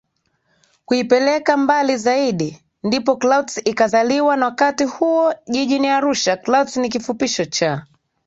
[0.85, 7.85] kuipeleka mbali Zaidi ndipo Clouds ikazaliwa nwakati huo Jijini Arusha Clouds ni kifupisho cha